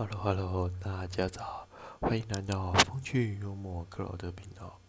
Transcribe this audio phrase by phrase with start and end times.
[0.00, 1.68] Hello，Hello，大家早，
[2.00, 4.80] 欢迎来到风趣幽默克劳德频道。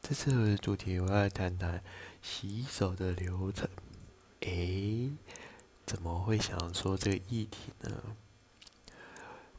[0.00, 1.82] 这次的主题我要谈谈
[2.22, 3.68] 洗手的流程。
[4.42, 5.10] 诶，
[5.84, 8.00] 怎么会想说这个议题呢？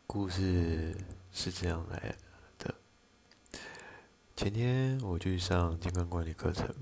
[0.08, 0.96] 故事
[1.30, 2.16] 是这样来
[2.58, 2.74] 的。
[4.38, 6.74] 前天我去上健康管理课程，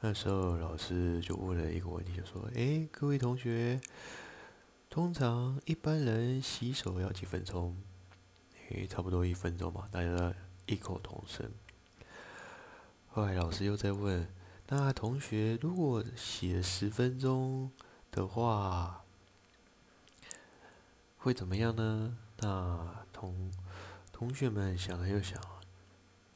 [0.00, 3.80] 那时候老师就问了一个问题，就说：“诶，各位同学。”
[4.92, 7.74] 通常一般人洗手要几分钟？
[8.68, 10.34] 诶，差不多一分钟吧，大家
[10.66, 11.50] 异口同声。
[13.08, 14.28] 后来老师又在问：
[14.68, 17.70] 那同学如果洗了十分钟
[18.10, 19.02] 的话，
[21.16, 22.18] 会怎么样呢？
[22.40, 23.50] 那同
[24.12, 25.40] 同学们想了又想，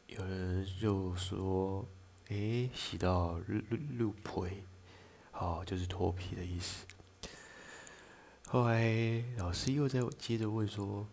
[0.06, 1.86] 有人就说：
[2.28, 4.62] 诶，洗到露露露皮，
[5.30, 6.86] 好，就是脱皮的意思。
[8.56, 11.06] 后来老师又在接着问说：“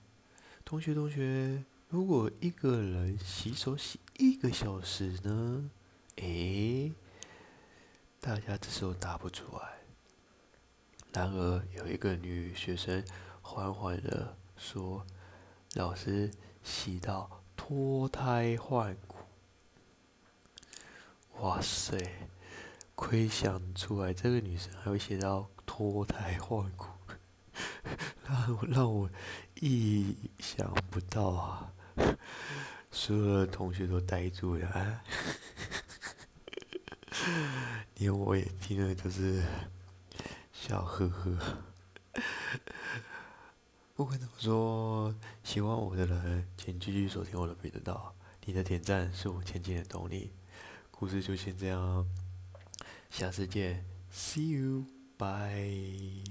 [0.63, 5.69] 同学，同学，如果一个人洗手洗一个小时呢？”
[6.23, 6.93] 诶，
[8.21, 9.73] 大家这时候答不出来。
[11.11, 13.03] 然而有一个女学生
[13.41, 15.05] 缓缓的说
[15.75, 16.31] ：“老师
[16.63, 19.17] 洗到脱胎换骨。”
[21.41, 21.97] 哇塞！
[22.95, 26.85] 亏想出来，这个女生还会写到脱胎换骨。
[28.33, 29.09] 让 让我
[29.61, 31.71] 意想不到啊！
[32.91, 35.03] 所有的同学都呆住了，啊
[37.95, 39.43] 连我也听了就是
[40.51, 41.37] 笑呵呵。
[43.95, 50.33] 不管怎么说，喜欢我的人请继续收听我的频道，你的点赞是我前进的动力。
[50.89, 52.07] 故事就先这样，
[53.11, 56.22] 下次见，See you，bye。